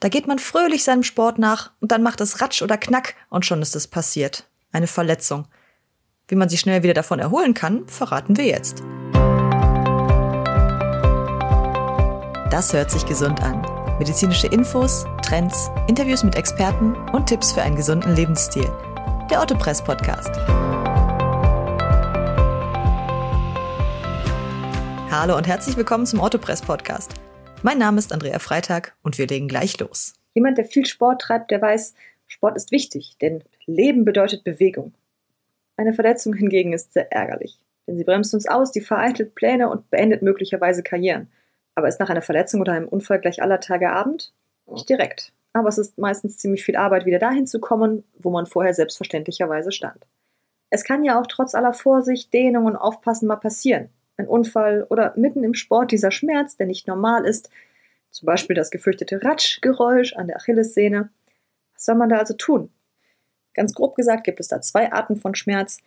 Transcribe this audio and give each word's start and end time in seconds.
Da 0.00 0.10
geht 0.10 0.26
man 0.26 0.38
fröhlich 0.38 0.84
seinem 0.84 1.02
Sport 1.02 1.38
nach 1.38 1.70
und 1.80 1.90
dann 1.90 2.02
macht 2.02 2.20
es 2.20 2.40
Ratsch 2.40 2.60
oder 2.60 2.76
Knack 2.76 3.14
und 3.30 3.46
schon 3.46 3.62
ist 3.62 3.74
es 3.74 3.88
passiert. 3.88 4.46
Eine 4.70 4.86
Verletzung. 4.86 5.46
Wie 6.28 6.34
man 6.34 6.48
sich 6.48 6.60
schnell 6.60 6.82
wieder 6.82 6.92
davon 6.92 7.18
erholen 7.18 7.54
kann, 7.54 7.88
verraten 7.88 8.36
wir 8.36 8.44
jetzt. 8.44 8.82
Das 12.50 12.72
hört 12.72 12.90
sich 12.90 13.06
gesund 13.06 13.42
an. 13.42 13.62
Medizinische 13.98 14.48
Infos, 14.48 15.06
Trends, 15.22 15.70
Interviews 15.88 16.22
mit 16.22 16.36
Experten 16.36 16.94
und 17.12 17.26
Tipps 17.26 17.52
für 17.52 17.62
einen 17.62 17.76
gesunden 17.76 18.14
Lebensstil. 18.14 18.70
Der 19.30 19.40
Ottopress 19.40 19.82
Podcast. 19.82 20.30
Hallo 25.10 25.36
und 25.38 25.46
herzlich 25.46 25.76
willkommen 25.76 26.04
zum 26.04 26.20
Ottopress 26.20 26.60
Podcast. 26.60 27.14
Mein 27.62 27.78
Name 27.78 27.98
ist 27.98 28.12
Andrea 28.12 28.38
Freitag 28.38 28.94
und 29.02 29.18
wir 29.18 29.26
legen 29.26 29.48
gleich 29.48 29.80
los. 29.80 30.14
Jemand, 30.34 30.58
der 30.58 30.66
viel 30.66 30.84
Sport 30.84 31.22
treibt, 31.22 31.50
der 31.50 31.62
weiß, 31.62 31.94
Sport 32.26 32.56
ist 32.56 32.70
wichtig, 32.70 33.16
denn 33.20 33.42
Leben 33.64 34.04
bedeutet 34.04 34.44
Bewegung. 34.44 34.92
Eine 35.76 35.94
Verletzung 35.94 36.34
hingegen 36.34 36.74
ist 36.74 36.92
sehr 36.92 37.10
ärgerlich, 37.12 37.58
denn 37.86 37.96
sie 37.96 38.04
bremst 38.04 38.34
uns 38.34 38.46
aus, 38.46 38.72
die 38.72 38.82
vereitelt 38.82 39.34
Pläne 39.34 39.70
und 39.70 39.90
beendet 39.90 40.22
möglicherweise 40.22 40.82
Karrieren. 40.82 41.28
Aber 41.74 41.88
ist 41.88 41.98
nach 41.98 42.10
einer 42.10 42.22
Verletzung 42.22 42.60
oder 42.60 42.72
einem 42.72 42.88
Unfall 42.88 43.20
gleich 43.20 43.42
aller 43.42 43.60
Tage 43.60 43.90
Abend? 43.90 44.32
Nicht 44.66 44.88
direkt. 44.88 45.32
Aber 45.52 45.68
es 45.68 45.78
ist 45.78 45.96
meistens 45.98 46.38
ziemlich 46.38 46.64
viel 46.64 46.76
Arbeit, 46.76 47.06
wieder 47.06 47.18
dahin 47.18 47.46
zu 47.46 47.58
kommen, 47.58 48.04
wo 48.18 48.30
man 48.30 48.46
vorher 48.46 48.74
selbstverständlicherweise 48.74 49.72
stand. 49.72 50.06
Es 50.68 50.84
kann 50.84 51.04
ja 51.04 51.18
auch 51.18 51.26
trotz 51.26 51.54
aller 51.54 51.72
Vorsicht, 51.72 52.32
Dehnung 52.34 52.66
und 52.66 52.76
Aufpassen 52.76 53.26
mal 53.26 53.36
passieren 53.36 53.88
ein 54.16 54.26
Unfall 54.26 54.86
oder 54.88 55.12
mitten 55.16 55.44
im 55.44 55.54
Sport 55.54 55.92
dieser 55.92 56.10
Schmerz, 56.10 56.56
der 56.56 56.66
nicht 56.66 56.86
normal 56.86 57.24
ist, 57.24 57.50
zum 58.10 58.26
Beispiel 58.26 58.56
das 58.56 58.70
gefürchtete 58.70 59.22
Ratschgeräusch 59.22 60.14
an 60.14 60.28
der 60.28 60.36
Achillessehne. 60.36 61.10
Was 61.74 61.84
soll 61.84 61.96
man 61.96 62.08
da 62.08 62.18
also 62.18 62.34
tun? 62.34 62.70
Ganz 63.54 63.74
grob 63.74 63.94
gesagt 63.94 64.24
gibt 64.24 64.40
es 64.40 64.48
da 64.48 64.60
zwei 64.60 64.92
Arten 64.92 65.16
von 65.16 65.34
Schmerz. 65.34 65.78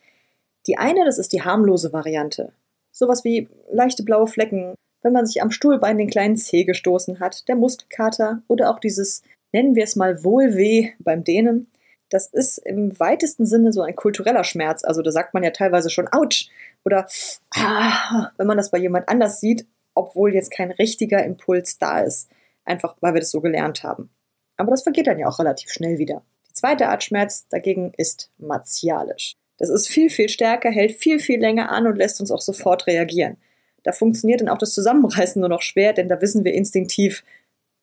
Die 0.68 0.78
eine, 0.78 1.06
das 1.06 1.18
ist 1.18 1.34
die 1.34 1.42
harmlose 1.42 1.94
Variante. 1.94 2.52
Sowas 2.92 3.24
wie 3.24 3.48
leichte 3.72 4.04
blaue 4.04 4.28
Flecken, 4.28 4.76
wenn 5.02 5.14
man 5.14 5.26
sich 5.26 5.42
am 5.42 5.52
Stuhlbein 5.52 5.98
den 5.98 6.10
kleinen 6.10 6.38
Zeh 6.38 6.66
gestoßen 6.66 7.20
hat, 7.20 7.48
der 7.48 7.56
Muskelkater 7.56 8.42
oder 8.48 8.70
auch 8.70 8.80
dieses, 8.80 9.24
nennen 9.52 9.76
wir 9.76 9.84
es 9.84 9.96
mal 9.96 10.24
Wohlweh 10.24 10.92
beim 11.00 11.24
Dehnen. 11.24 11.68
Das 12.10 12.28
ist 12.28 12.58
im 12.60 13.00
weitesten 13.00 13.46
Sinne 13.46 13.72
so 13.72 13.82
ein 13.82 13.96
kultureller 13.96 14.44
Schmerz. 14.44 14.84
Also 14.84 15.02
da 15.02 15.12
sagt 15.12 15.34
man 15.34 15.44
ja 15.44 15.52
teilweise 15.52 15.90
schon 15.90 16.08
Autsch 16.08 16.50
oder 16.84 17.08
ah, 17.52 18.32
wenn 18.38 18.48
man 18.48 18.58
das 18.58 18.72
bei 18.72 18.80
jemand 18.80 19.10
anders 19.10 19.40
sieht, 19.40 19.68
obwohl 19.94 20.34
jetzt 20.34 20.52
kein 20.52 20.72
richtiger 20.72 21.24
Impuls 21.24 21.78
da 21.78 22.00
ist. 22.00 22.30
Einfach 22.66 22.96
weil 23.02 23.14
wir 23.14 23.22
das 23.22 23.32
so 23.32 23.42
gelernt 23.42 23.84
haben. 23.84 24.10
Aber 24.58 24.72
das 24.72 24.84
vergeht 24.84 25.08
dann 25.08 25.20
ja 25.20 25.28
auch 25.28 25.40
relativ 25.40 25.72
schnell 25.72 25.98
wieder. 25.98 26.24
Die 26.50 26.54
zweite 26.54 26.90
Art 26.90 27.04
Schmerz 27.04 27.48
dagegen 27.48 27.94
ist 27.98 28.32
martialisch. 28.38 29.36
Das 29.58 29.70
ist 29.70 29.88
viel, 29.88 30.10
viel 30.10 30.30
stärker, 30.30 30.70
hält 30.70 30.94
viel, 30.94 31.20
viel 31.20 31.40
länger 31.40 31.72
an 31.72 31.86
und 31.86 31.98
lässt 31.98 32.20
uns 32.22 32.32
auch 32.32 32.42
sofort 32.42 32.88
reagieren. 32.88 33.38
Da 33.84 33.92
funktioniert 33.92 34.42
dann 34.42 34.50
auch 34.50 34.58
das 34.58 34.74
Zusammenreißen 34.74 35.40
nur 35.40 35.50
noch 35.50 35.62
schwer, 35.62 35.94
denn 35.94 36.10
da 36.10 36.22
wissen 36.22 36.44
wir 36.44 36.54
instinktiv, 36.54 37.24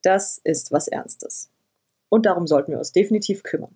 das 0.02 0.40
ist 0.44 0.72
was 0.72 0.88
Ernstes. 0.88 1.50
Und 2.08 2.26
darum 2.26 2.46
sollten 2.46 2.72
wir 2.72 2.78
uns 2.78 2.92
definitiv 2.92 3.42
kümmern. 3.42 3.74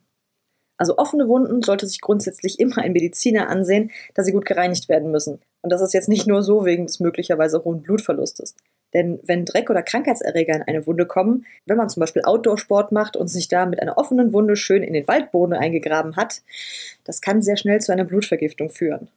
Also 0.81 0.97
offene 0.97 1.29
Wunden 1.29 1.61
sollte 1.61 1.87
sich 1.87 2.01
grundsätzlich 2.01 2.59
immer 2.59 2.79
ein 2.79 2.95
Mediziner 2.95 3.51
ansehen, 3.51 3.91
da 4.15 4.23
sie 4.23 4.33
gut 4.33 4.47
gereinigt 4.47 4.89
werden 4.89 5.11
müssen. 5.11 5.39
Und 5.61 5.71
das 5.71 5.83
ist 5.83 5.93
jetzt 5.93 6.09
nicht 6.09 6.27
nur 6.27 6.43
so 6.43 6.65
wegen 6.65 6.87
des 6.87 7.01
möglicherweise 7.01 7.63
hohen 7.65 7.83
Blutverlustes. 7.83 8.55
Denn 8.95 9.21
wenn 9.23 9.45
Dreck 9.45 9.69
oder 9.69 9.83
Krankheitserreger 9.83 10.55
in 10.55 10.63
eine 10.63 10.87
Wunde 10.87 11.05
kommen, 11.05 11.45
wenn 11.67 11.77
man 11.77 11.91
zum 11.91 12.01
Beispiel 12.01 12.23
Outdoor-Sport 12.25 12.93
macht 12.93 13.15
und 13.15 13.29
sich 13.29 13.49
da 13.49 13.67
mit 13.67 13.83
einer 13.83 13.99
offenen 13.99 14.33
Wunde 14.33 14.57
schön 14.57 14.83
in 14.83 14.95
den 14.95 15.07
Waldboden 15.07 15.53
eingegraben 15.53 16.17
hat, 16.17 16.41
das 17.05 17.21
kann 17.21 17.43
sehr 17.43 17.59
schnell 17.59 17.83
zu 17.83 17.93
einer 17.93 18.05
Blutvergiftung 18.05 18.71
führen. 18.71 19.09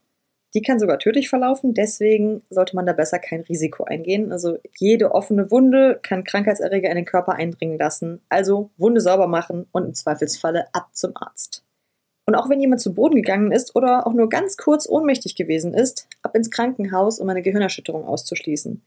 Die 0.54 0.62
kann 0.62 0.80
sogar 0.80 1.00
tödlich 1.00 1.30
verlaufen, 1.30 1.74
deswegen 1.74 2.44
sollte 2.50 2.76
man 2.76 2.86
da 2.86 2.94
besser 2.94 3.18
kein 3.18 3.42
Risiko 3.42 3.86
eingehen. 3.86 4.32
Also 4.32 4.60
jede 4.78 5.12
offene 5.12 5.50
Wunde 5.50 6.00
kann 6.04 6.24
Krankheitserreger 6.24 6.90
in 6.90 6.96
den 6.96 7.06
Körper 7.06 7.34
eindringen 7.34 7.80
lassen. 7.80 8.22
Also 8.30 8.70
Wunde 8.78 9.02
sauber 9.02 9.28
machen 9.28 9.66
und 9.72 9.86
im 9.86 9.94
Zweifelsfalle 9.96 10.68
ab 10.74 10.90
zum 10.94 11.14
Arzt. 11.16 11.64
Und 12.26 12.36
auch 12.36 12.50
wenn 12.50 12.62
jemand 12.62 12.82
zu 12.82 12.94
Boden 12.94 13.16
gegangen 13.16 13.52
ist 13.52 13.76
oder 13.76 14.06
auch 14.06 14.14
nur 14.14 14.30
ganz 14.30 14.56
kurz 14.56 14.88
ohnmächtig 14.88 15.36
gewesen 15.36 15.74
ist, 15.74 16.08
ab 16.22 16.36
ins 16.36 16.52
Krankenhaus, 16.52 17.20
um 17.20 17.28
eine 17.30 17.42
Gehirnerschütterung 17.42 18.06
auszuschließen. 18.06 18.82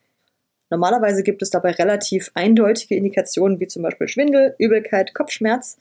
Normalerweise 0.71 1.23
gibt 1.23 1.43
es 1.43 1.51
dabei 1.51 1.73
relativ 1.73 2.31
eindeutige 2.35 2.97
Indikationen 2.97 3.61
wie 3.61 3.67
zum 3.67 3.83
Beispiel 3.83 4.09
Schwindel, 4.09 4.55
Übelkeit, 4.59 5.15
Kopfschmerz. 5.15 5.79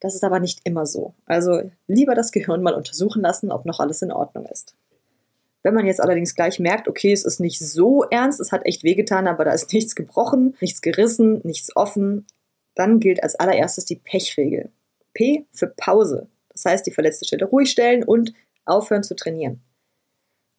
Das 0.00 0.14
ist 0.14 0.24
aber 0.24 0.40
nicht 0.40 0.60
immer 0.64 0.86
so. 0.86 1.14
Also 1.26 1.70
lieber 1.88 2.14
das 2.14 2.32
Gehirn 2.32 2.62
mal 2.62 2.74
untersuchen 2.74 3.22
lassen, 3.22 3.52
ob 3.52 3.64
noch 3.64 3.80
alles 3.80 4.00
in 4.02 4.12
Ordnung 4.12 4.46
ist. 4.46 4.74
Wenn 5.62 5.74
man 5.74 5.86
jetzt 5.86 6.00
allerdings 6.00 6.34
gleich 6.34 6.60
merkt, 6.60 6.88
okay, 6.88 7.12
es 7.12 7.24
ist 7.24 7.40
nicht 7.40 7.58
so 7.58 8.04
ernst, 8.04 8.40
es 8.40 8.52
hat 8.52 8.64
echt 8.64 8.84
wehgetan, 8.84 9.26
aber 9.26 9.44
da 9.44 9.52
ist 9.52 9.72
nichts 9.72 9.94
gebrochen, 9.94 10.56
nichts 10.60 10.82
gerissen, 10.82 11.40
nichts 11.44 11.74
offen, 11.76 12.26
dann 12.74 13.00
gilt 13.00 13.22
als 13.22 13.34
allererstes 13.34 13.84
die 13.84 13.96
Pechregel. 13.96 14.70
P 15.14 15.44
für 15.52 15.66
Pause. 15.66 16.28
Das 16.50 16.64
heißt, 16.64 16.86
die 16.86 16.92
verletzte 16.92 17.24
Stelle 17.24 17.46
ruhig 17.46 17.70
stellen 17.70 18.04
und 18.04 18.32
aufhören 18.64 19.02
zu 19.02 19.16
trainieren. 19.16 19.60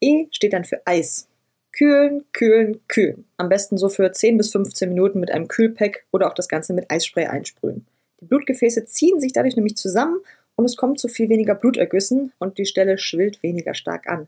E 0.00 0.26
steht 0.30 0.52
dann 0.52 0.64
für 0.64 0.82
Eis. 0.86 1.28
Kühlen, 1.72 2.24
kühlen, 2.32 2.80
kühlen. 2.88 3.26
Am 3.36 3.48
besten 3.48 3.78
so 3.78 3.88
für 3.88 4.10
10 4.10 4.36
bis 4.36 4.50
15 4.50 4.88
Minuten 4.88 5.20
mit 5.20 5.30
einem 5.30 5.46
Kühlpack 5.46 6.04
oder 6.10 6.28
auch 6.28 6.34
das 6.34 6.48
Ganze 6.48 6.72
mit 6.72 6.90
Eisspray 6.90 7.26
einsprühen. 7.26 7.86
Die 8.20 8.26
Blutgefäße 8.26 8.86
ziehen 8.86 9.20
sich 9.20 9.32
dadurch 9.32 9.56
nämlich 9.56 9.76
zusammen 9.76 10.18
und 10.56 10.64
es 10.64 10.76
kommt 10.76 10.98
zu 10.98 11.08
viel 11.08 11.28
weniger 11.28 11.54
Blutergüssen 11.54 12.32
und 12.38 12.58
die 12.58 12.66
Stelle 12.66 12.98
schwillt 12.98 13.42
weniger 13.42 13.74
stark 13.74 14.08
an. 14.08 14.26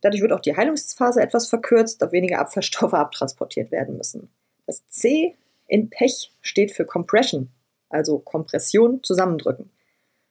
Dadurch 0.00 0.22
wird 0.22 0.32
auch 0.32 0.40
die 0.40 0.56
Heilungsphase 0.56 1.20
etwas 1.20 1.48
verkürzt, 1.48 2.00
da 2.00 2.12
weniger 2.12 2.38
Abfallstoffe 2.38 2.94
abtransportiert 2.94 3.70
werden 3.70 3.96
müssen. 3.96 4.30
Das 4.66 4.86
C 4.88 5.36
in 5.66 5.90
Pech 5.90 6.32
steht 6.40 6.72
für 6.72 6.84
Compression, 6.84 7.48
also 7.88 8.18
Kompression, 8.18 9.02
zusammendrücken. 9.02 9.70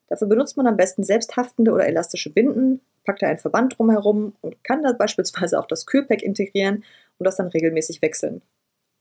Dafür 0.07 0.27
benutzt 0.27 0.57
man 0.57 0.67
am 0.67 0.77
besten 0.77 1.03
selbsthaftende 1.03 1.71
oder 1.71 1.87
elastische 1.87 2.31
Binden, 2.31 2.81
packt 3.05 3.21
da 3.21 3.27
einen 3.27 3.39
Verband 3.39 3.77
drumherum 3.77 4.35
und 4.41 4.63
kann 4.63 4.83
da 4.83 4.91
beispielsweise 4.97 5.59
auch 5.59 5.67
das 5.67 5.85
Kühlpack 5.85 6.23
integrieren 6.23 6.83
und 7.17 7.25
das 7.25 7.37
dann 7.37 7.47
regelmäßig 7.47 8.01
wechseln. 8.01 8.41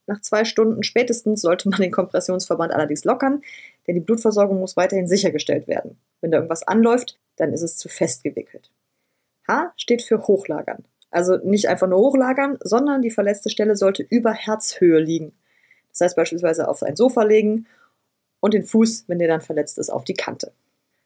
Nach 0.07 0.21
zwei 0.21 0.43
Stunden 0.43 0.81
spätestens 0.81 1.41
sollte 1.41 1.69
man 1.69 1.81
den 1.81 1.91
Kompressionsverband 1.91 2.73
allerdings 2.73 3.03
lockern, 3.03 3.43
denn 3.85 3.95
die 3.95 4.01
Blutversorgung 4.01 4.59
muss 4.59 4.75
weiterhin 4.75 5.07
sichergestellt 5.07 5.67
werden. 5.67 5.97
Wenn 6.21 6.31
da 6.31 6.37
irgendwas 6.37 6.63
anläuft, 6.63 7.19
dann 7.35 7.53
ist 7.53 7.61
es 7.61 7.77
zu 7.77 7.89
fest 7.89 8.23
gewickelt. 8.23 8.71
H 9.49 9.73
steht 9.75 10.03
für 10.03 10.27
hochlagern. 10.27 10.85
Also 11.11 11.37
nicht 11.37 11.67
einfach 11.67 11.87
nur 11.87 11.99
hochlagern, 11.99 12.57
sondern 12.61 13.01
die 13.01 13.09
verletzte 13.09 13.49
Stelle 13.49 13.75
sollte 13.75 14.03
über 14.03 14.31
Herzhöhe 14.31 14.99
liegen. 14.99 15.33
Das 15.89 16.01
heißt 16.01 16.15
beispielsweise 16.15 16.67
auf 16.67 16.83
ein 16.83 16.95
Sofa 16.95 17.23
legen 17.23 17.65
und 18.39 18.53
den 18.53 18.63
Fuß, 18.63 19.05
wenn 19.07 19.19
der 19.19 19.27
dann 19.27 19.41
verletzt 19.41 19.79
ist, 19.79 19.89
auf 19.89 20.03
die 20.03 20.13
Kante. 20.13 20.51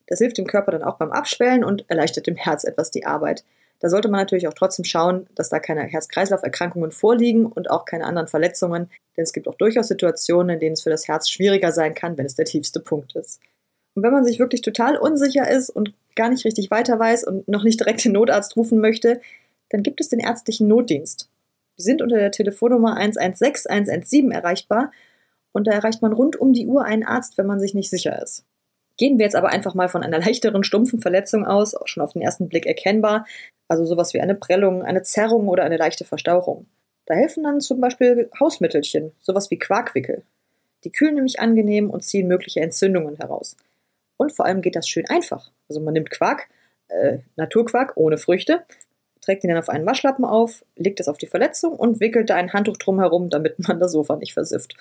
Das 0.07 0.19
hilft 0.19 0.37
dem 0.37 0.45
Körper 0.45 0.71
dann 0.71 0.83
auch 0.83 0.97
beim 0.97 1.11
Abschwellen 1.11 1.63
und 1.63 1.89
erleichtert 1.89 2.27
dem 2.27 2.35
Herz 2.35 2.65
etwas 2.65 2.91
die 2.91 3.05
Arbeit. 3.05 3.45
Da 3.79 3.89
sollte 3.89 4.09
man 4.09 4.19
natürlich 4.19 4.47
auch 4.47 4.53
trotzdem 4.53 4.85
schauen, 4.85 5.27
dass 5.35 5.49
da 5.49 5.59
keine 5.59 5.83
Herz-Kreislauf-Erkrankungen 5.83 6.91
vorliegen 6.91 7.45
und 7.45 7.69
auch 7.69 7.85
keine 7.85 8.05
anderen 8.05 8.27
Verletzungen, 8.27 8.89
denn 9.15 9.23
es 9.23 9.33
gibt 9.33 9.47
auch 9.47 9.55
durchaus 9.55 9.87
Situationen, 9.87 10.55
in 10.55 10.59
denen 10.59 10.73
es 10.73 10.83
für 10.83 10.89
das 10.89 11.07
Herz 11.07 11.29
schwieriger 11.29 11.71
sein 11.71 11.93
kann, 11.93 12.17
wenn 12.17 12.25
es 12.25 12.35
der 12.35 12.45
tiefste 12.45 12.79
Punkt 12.79 13.15
ist. 13.15 13.39
Und 13.95 14.03
wenn 14.03 14.11
man 14.11 14.25
sich 14.25 14.39
wirklich 14.39 14.61
total 14.61 14.97
unsicher 14.97 15.49
ist 15.49 15.69
und 15.69 15.93
gar 16.15 16.29
nicht 16.29 16.45
richtig 16.45 16.71
weiter 16.71 16.97
weiß 16.99 17.25
und 17.25 17.47
noch 17.47 17.63
nicht 17.63 17.79
direkt 17.79 18.03
den 18.05 18.13
Notarzt 18.13 18.55
rufen 18.55 18.79
möchte, 18.79 19.21
dann 19.69 19.83
gibt 19.83 20.01
es 20.01 20.09
den 20.09 20.19
ärztlichen 20.19 20.67
Notdienst. 20.67 21.29
Die 21.77 21.81
sind 21.81 22.01
unter 22.01 22.17
der 22.17 22.31
Telefonnummer 22.31 22.95
116 22.95 23.71
117 23.71 24.31
erreichbar 24.31 24.91
und 25.51 25.67
da 25.67 25.71
erreicht 25.71 26.01
man 26.01 26.13
rund 26.13 26.35
um 26.35 26.53
die 26.53 26.67
Uhr 26.67 26.85
einen 26.85 27.03
Arzt, 27.03 27.37
wenn 27.37 27.47
man 27.47 27.59
sich 27.59 27.73
nicht 27.73 27.89
sicher 27.89 28.21
ist. 28.21 28.45
Gehen 28.97 29.17
wir 29.17 29.25
jetzt 29.25 29.35
aber 29.35 29.49
einfach 29.49 29.73
mal 29.73 29.89
von 29.89 30.03
einer 30.03 30.19
leichteren, 30.25 30.63
stumpfen 30.63 31.01
Verletzung 31.01 31.45
aus, 31.45 31.75
auch 31.75 31.87
schon 31.87 32.03
auf 32.03 32.13
den 32.13 32.21
ersten 32.21 32.49
Blick 32.49 32.65
erkennbar, 32.65 33.25
also 33.67 33.85
sowas 33.85 34.13
wie 34.13 34.21
eine 34.21 34.35
Prellung, 34.35 34.83
eine 34.83 35.03
Zerrung 35.03 35.47
oder 35.47 35.63
eine 35.63 35.77
leichte 35.77 36.05
Verstauchung. 36.05 36.67
Da 37.05 37.15
helfen 37.15 37.43
dann 37.43 37.59
zum 37.59 37.81
Beispiel 37.81 38.29
Hausmittelchen, 38.39 39.11
sowas 39.19 39.51
wie 39.51 39.59
Quarkwickel. 39.59 40.23
Die 40.83 40.91
kühlen 40.91 41.15
nämlich 41.15 41.39
angenehm 41.39 41.89
und 41.89 42.03
ziehen 42.03 42.27
mögliche 42.27 42.61
Entzündungen 42.61 43.17
heraus. 43.17 43.57
Und 44.17 44.31
vor 44.31 44.45
allem 44.45 44.61
geht 44.61 44.75
das 44.75 44.87
schön 44.87 45.05
einfach. 45.09 45.51
Also 45.73 45.81
man 45.81 45.95
nimmt 45.95 46.11
Quark, 46.11 46.49
äh, 46.87 47.17
Naturquark 47.35 47.93
ohne 47.95 48.19
Früchte, 48.19 48.63
trägt 49.21 49.43
ihn 49.43 49.49
dann 49.49 49.57
auf 49.57 49.69
einen 49.69 49.87
Waschlappen 49.87 50.23
auf, 50.23 50.63
legt 50.75 50.99
es 50.99 51.07
auf 51.07 51.17
die 51.17 51.25
Verletzung 51.25 51.73
und 51.73 51.99
wickelt 51.99 52.29
da 52.29 52.35
ein 52.35 52.53
Handtuch 52.53 52.77
drumherum, 52.77 53.31
damit 53.31 53.57
man 53.67 53.79
das 53.79 53.93
Sofa 53.93 54.17
nicht 54.17 54.33
versifft. 54.33 54.75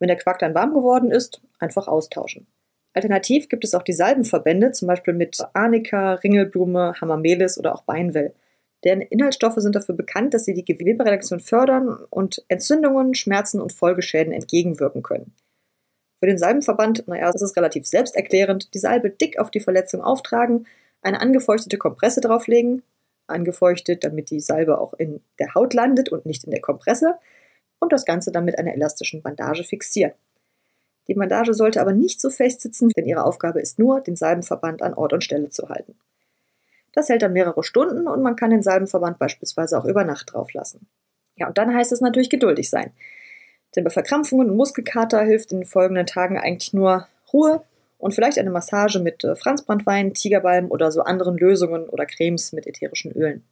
Wenn 0.00 0.08
der 0.08 0.16
Quark 0.16 0.40
dann 0.40 0.56
warm 0.56 0.74
geworden 0.74 1.12
ist, 1.12 1.40
einfach 1.60 1.86
austauschen. 1.86 2.48
Alternativ 2.94 3.48
gibt 3.48 3.62
es 3.62 3.74
auch 3.74 3.82
die 3.82 3.92
Salbenverbände, 3.92 4.72
zum 4.72 4.88
Beispiel 4.88 5.14
mit 5.14 5.38
Arnika, 5.52 6.14
Ringelblume, 6.14 6.94
Hamamelis 7.00 7.56
oder 7.56 7.76
auch 7.76 7.82
Beinwell. 7.82 8.34
Deren 8.82 9.02
Inhaltsstoffe 9.02 9.58
sind 9.58 9.76
dafür 9.76 9.94
bekannt, 9.94 10.34
dass 10.34 10.46
sie 10.46 10.54
die 10.54 10.64
Gewebereduktion 10.64 11.38
fördern 11.38 11.96
und 12.10 12.44
Entzündungen, 12.48 13.14
Schmerzen 13.14 13.60
und 13.60 13.72
Folgeschäden 13.72 14.32
entgegenwirken 14.32 15.04
können. 15.04 15.32
Für 16.18 16.26
den 16.26 16.38
Salbenverband, 16.38 17.06
naja, 17.06 17.30
das 17.30 17.42
ist 17.42 17.56
relativ 17.56 17.86
selbsterklärend, 17.86 18.74
die 18.74 18.78
Salbe 18.78 19.10
dick 19.10 19.38
auf 19.38 19.50
die 19.50 19.60
Verletzung 19.60 20.00
auftragen, 20.02 20.66
eine 21.02 21.20
angefeuchtete 21.20 21.78
Kompresse 21.78 22.20
drauflegen, 22.20 22.82
angefeuchtet, 23.28 24.04
damit 24.04 24.30
die 24.30 24.40
Salbe 24.40 24.78
auch 24.80 24.94
in 24.94 25.20
der 25.38 25.54
Haut 25.54 25.74
landet 25.74 26.08
und 26.08 26.26
nicht 26.26 26.44
in 26.44 26.50
der 26.50 26.60
Kompresse, 26.60 27.18
und 27.80 27.92
das 27.92 28.04
Ganze 28.04 28.32
dann 28.32 28.44
mit 28.44 28.58
einer 28.58 28.74
elastischen 28.74 29.22
Bandage 29.22 29.62
fixieren. 29.62 30.12
Die 31.06 31.14
Bandage 31.14 31.54
sollte 31.54 31.80
aber 31.80 31.92
nicht 31.92 32.20
so 32.20 32.28
fest 32.28 32.60
sitzen, 32.60 32.90
denn 32.90 33.06
ihre 33.06 33.24
Aufgabe 33.24 33.60
ist 33.60 33.78
nur, 33.78 34.00
den 34.00 34.16
Salbenverband 34.16 34.82
an 34.82 34.94
Ort 34.94 35.12
und 35.12 35.24
Stelle 35.24 35.48
zu 35.48 35.68
halten. 35.68 35.94
Das 36.92 37.08
hält 37.08 37.22
dann 37.22 37.32
mehrere 37.32 37.62
Stunden 37.62 38.08
und 38.08 38.22
man 38.22 38.36
kann 38.36 38.50
den 38.50 38.62
Salbenverband 38.62 39.18
beispielsweise 39.18 39.78
auch 39.78 39.84
über 39.84 40.04
Nacht 40.04 40.32
drauf 40.32 40.52
lassen. 40.52 40.86
Ja, 41.36 41.46
und 41.46 41.56
dann 41.56 41.72
heißt 41.72 41.92
es 41.92 42.00
natürlich 42.00 42.30
geduldig 42.30 42.68
sein. 42.68 42.90
Denn 43.76 43.84
bei 43.84 43.90
Verkrampfungen 43.90 44.50
und 44.50 44.56
Muskelkater 44.56 45.22
hilft 45.22 45.52
in 45.52 45.60
den 45.60 45.66
folgenden 45.66 46.06
Tagen 46.06 46.38
eigentlich 46.38 46.72
nur 46.72 47.06
Ruhe 47.32 47.62
und 47.98 48.14
vielleicht 48.14 48.38
eine 48.38 48.50
Massage 48.50 49.00
mit 49.00 49.24
äh, 49.24 49.36
Franzbrandwein, 49.36 50.14
Tigerbalm 50.14 50.70
oder 50.70 50.90
so 50.90 51.02
anderen 51.02 51.36
Lösungen 51.36 51.88
oder 51.88 52.06
Cremes 52.06 52.52
mit 52.52 52.66
ätherischen 52.66 53.12
Ölen. 53.12 53.44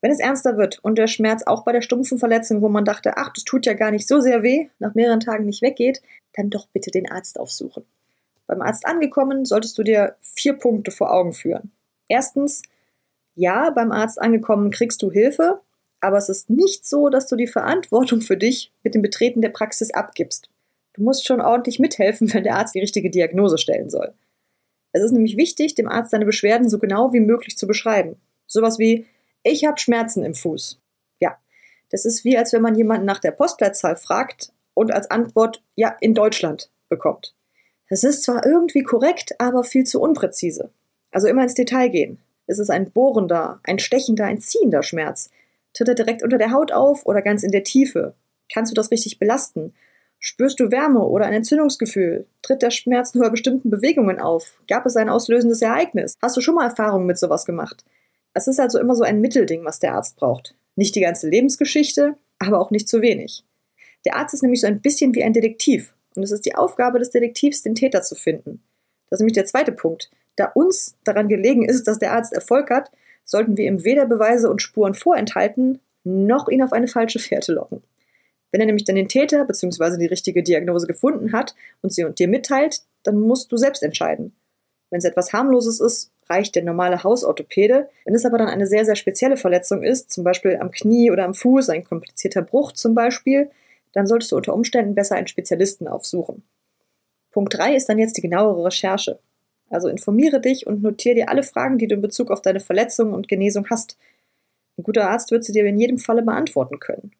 Wenn 0.00 0.10
es 0.10 0.20
ernster 0.20 0.56
wird 0.56 0.78
und 0.82 0.96
der 0.96 1.06
Schmerz 1.06 1.42
auch 1.46 1.64
bei 1.64 1.72
der 1.72 1.82
stumpfen 1.82 2.18
Verletzung, 2.18 2.62
wo 2.62 2.70
man 2.70 2.86
dachte, 2.86 3.18
ach, 3.18 3.30
das 3.34 3.44
tut 3.44 3.66
ja 3.66 3.74
gar 3.74 3.90
nicht 3.90 4.08
so 4.08 4.20
sehr 4.20 4.42
weh, 4.42 4.68
nach 4.78 4.94
mehreren 4.94 5.20
Tagen 5.20 5.44
nicht 5.44 5.60
weggeht, 5.60 6.00
dann 6.32 6.48
doch 6.48 6.66
bitte 6.68 6.90
den 6.90 7.10
Arzt 7.10 7.38
aufsuchen. 7.38 7.84
Beim 8.46 8.62
Arzt 8.62 8.86
angekommen, 8.86 9.44
solltest 9.44 9.76
du 9.76 9.82
dir 9.82 10.16
vier 10.20 10.54
Punkte 10.54 10.90
vor 10.90 11.12
Augen 11.12 11.34
führen. 11.34 11.70
Erstens, 12.08 12.62
ja, 13.34 13.70
beim 13.70 13.92
Arzt 13.92 14.20
angekommen 14.20 14.70
kriegst 14.70 15.02
du 15.02 15.10
Hilfe, 15.10 15.60
aber 16.00 16.16
es 16.16 16.28
ist 16.28 16.50
nicht 16.50 16.86
so, 16.86 17.08
dass 17.08 17.26
du 17.26 17.36
die 17.36 17.46
Verantwortung 17.46 18.20
für 18.20 18.36
dich 18.36 18.72
mit 18.82 18.94
dem 18.94 19.02
Betreten 19.02 19.42
der 19.42 19.50
Praxis 19.50 19.92
abgibst. 19.92 20.48
Du 20.94 21.02
musst 21.02 21.26
schon 21.26 21.40
ordentlich 21.40 21.78
mithelfen, 21.78 22.32
wenn 22.32 22.44
der 22.44 22.56
Arzt 22.56 22.74
die 22.74 22.80
richtige 22.80 23.10
Diagnose 23.10 23.58
stellen 23.58 23.90
soll. 23.90 24.12
Es 24.92 25.02
ist 25.02 25.12
nämlich 25.12 25.36
wichtig, 25.36 25.74
dem 25.74 25.88
Arzt 25.88 26.10
seine 26.10 26.24
Beschwerden 26.24 26.68
so 26.68 26.78
genau 26.78 27.12
wie 27.12 27.20
möglich 27.20 27.56
zu 27.56 27.66
beschreiben. 27.66 28.16
Sowas 28.46 28.78
wie, 28.78 29.06
ich 29.42 29.64
habe 29.64 29.78
Schmerzen 29.78 30.24
im 30.24 30.34
Fuß. 30.34 30.80
Ja, 31.20 31.38
das 31.90 32.04
ist 32.04 32.24
wie, 32.24 32.36
als 32.36 32.52
wenn 32.52 32.62
man 32.62 32.74
jemanden 32.74 33.06
nach 33.06 33.20
der 33.20 33.30
Postleitzahl 33.30 33.96
fragt 33.96 34.52
und 34.74 34.92
als 34.92 35.10
Antwort, 35.10 35.62
ja, 35.76 35.96
in 36.00 36.14
Deutschland 36.14 36.70
bekommt. 36.88 37.34
Das 37.88 38.04
ist 38.04 38.24
zwar 38.24 38.46
irgendwie 38.46 38.82
korrekt, 38.82 39.34
aber 39.38 39.64
viel 39.64 39.84
zu 39.84 40.00
unpräzise. 40.00 40.70
Also 41.12 41.28
immer 41.28 41.42
ins 41.42 41.54
Detail 41.54 41.88
gehen. 41.88 42.18
Ist 42.46 42.58
es 42.58 42.70
ein 42.70 42.90
bohrender, 42.90 43.60
ein 43.62 43.78
stechender, 43.78 44.24
ein 44.24 44.40
ziehender 44.40 44.82
Schmerz? 44.82 45.30
Tritt 45.74 45.88
er 45.88 45.94
direkt 45.94 46.22
unter 46.22 46.38
der 46.38 46.52
Haut 46.52 46.72
auf 46.72 47.06
oder 47.06 47.22
ganz 47.22 47.42
in 47.42 47.52
der 47.52 47.64
Tiefe? 47.64 48.14
Kannst 48.52 48.70
du 48.70 48.74
das 48.74 48.90
richtig 48.90 49.18
belasten? 49.18 49.74
Spürst 50.18 50.60
du 50.60 50.70
Wärme 50.70 51.00
oder 51.00 51.26
ein 51.26 51.32
Entzündungsgefühl? 51.32 52.26
Tritt 52.42 52.62
der 52.62 52.70
Schmerz 52.70 53.14
nur 53.14 53.24
bei 53.24 53.30
bestimmten 53.30 53.70
Bewegungen 53.70 54.20
auf? 54.20 54.60
Gab 54.68 54.84
es 54.84 54.96
ein 54.96 55.08
auslösendes 55.08 55.62
Ereignis? 55.62 56.16
Hast 56.20 56.36
du 56.36 56.40
schon 56.40 56.56
mal 56.56 56.64
Erfahrungen 56.64 57.06
mit 57.06 57.18
sowas 57.18 57.46
gemacht? 57.46 57.84
Es 58.34 58.46
ist 58.46 58.60
also 58.60 58.78
immer 58.78 58.94
so 58.94 59.02
ein 59.02 59.20
Mittelding, 59.20 59.64
was 59.64 59.80
der 59.80 59.94
Arzt 59.94 60.16
braucht. 60.16 60.54
Nicht 60.76 60.94
die 60.94 61.00
ganze 61.00 61.28
Lebensgeschichte, 61.28 62.16
aber 62.38 62.60
auch 62.60 62.70
nicht 62.70 62.88
zu 62.88 63.00
wenig. 63.00 63.44
Der 64.04 64.16
Arzt 64.16 64.34
ist 64.34 64.42
nämlich 64.42 64.60
so 64.60 64.66
ein 64.66 64.80
bisschen 64.80 65.14
wie 65.14 65.24
ein 65.24 65.32
Detektiv 65.32 65.94
und 66.14 66.22
es 66.22 66.32
ist 66.32 66.44
die 66.44 66.54
Aufgabe 66.54 66.98
des 66.98 67.10
Detektivs, 67.10 67.62
den 67.62 67.74
Täter 67.74 68.02
zu 68.02 68.14
finden. 68.14 68.62
Das 69.08 69.18
ist 69.18 69.20
nämlich 69.20 69.34
der 69.34 69.46
zweite 69.46 69.72
Punkt. 69.72 70.10
Da 70.36 70.46
uns 70.54 70.96
daran 71.04 71.28
gelegen 71.28 71.64
ist, 71.64 71.86
dass 71.86 71.98
der 71.98 72.12
Arzt 72.12 72.32
Erfolg 72.32 72.70
hat, 72.70 72.90
sollten 73.24 73.56
wir 73.56 73.66
ihm 73.66 73.84
weder 73.84 74.06
Beweise 74.06 74.50
und 74.50 74.62
Spuren 74.62 74.94
vorenthalten, 74.94 75.80
noch 76.04 76.48
ihn 76.48 76.62
auf 76.62 76.72
eine 76.72 76.88
falsche 76.88 77.18
Fährte 77.18 77.52
locken. 77.52 77.82
Wenn 78.52 78.60
er 78.60 78.66
nämlich 78.66 78.84
dann 78.84 78.96
den 78.96 79.08
Täter 79.08 79.44
bzw. 79.44 79.96
die 79.98 80.06
richtige 80.06 80.42
Diagnose 80.42 80.86
gefunden 80.86 81.32
hat 81.32 81.54
und 81.82 81.92
sie 81.92 82.04
dir 82.12 82.28
mitteilt, 82.28 82.82
dann 83.04 83.20
musst 83.20 83.52
du 83.52 83.56
selbst 83.56 83.82
entscheiden. 83.82 84.34
Wenn 84.90 84.98
es 84.98 85.04
etwas 85.04 85.32
harmloses 85.32 85.80
ist, 85.80 86.10
reicht 86.28 86.54
der 86.54 86.64
normale 86.64 87.02
Hausorthopäde. 87.02 87.88
Wenn 88.04 88.14
es 88.14 88.24
aber 88.24 88.38
dann 88.38 88.48
eine 88.48 88.66
sehr, 88.66 88.84
sehr 88.84 88.96
spezielle 88.96 89.36
Verletzung 89.36 89.82
ist, 89.82 90.12
zum 90.12 90.24
Beispiel 90.24 90.56
am 90.56 90.70
Knie 90.70 91.10
oder 91.10 91.24
am 91.24 91.34
Fuß, 91.34 91.70
ein 91.70 91.84
komplizierter 91.84 92.42
Bruch 92.42 92.72
zum 92.72 92.94
Beispiel, 92.94 93.50
dann 93.92 94.06
solltest 94.06 94.32
du 94.32 94.36
unter 94.36 94.54
Umständen 94.54 94.94
besser 94.94 95.16
einen 95.16 95.26
Spezialisten 95.26 95.88
aufsuchen. 95.88 96.42
Punkt 97.30 97.56
3 97.56 97.76
ist 97.76 97.88
dann 97.88 97.98
jetzt 97.98 98.16
die 98.16 98.22
genauere 98.22 98.64
Recherche. 98.64 99.18
Also 99.70 99.88
informiere 99.88 100.40
dich 100.40 100.66
und 100.66 100.82
notiere 100.82 101.14
dir 101.14 101.28
alle 101.30 101.42
Fragen, 101.42 101.78
die 101.78 101.86
du 101.86 101.94
in 101.94 102.02
Bezug 102.02 102.30
auf 102.30 102.42
deine 102.42 102.60
Verletzung 102.60 103.14
und 103.14 103.28
Genesung 103.28 103.68
hast. 103.70 103.96
Ein 104.76 104.82
guter 104.82 105.08
Arzt 105.08 105.30
wird 105.30 105.44
sie 105.44 105.52
dir 105.52 105.64
in 105.64 105.78
jedem 105.78 105.98
Falle 105.98 106.22
beantworten 106.22 106.80
können. 106.80 107.12